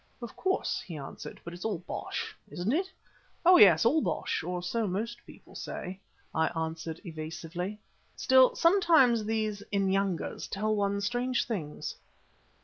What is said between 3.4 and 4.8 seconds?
"Oh, yes, all bosh, or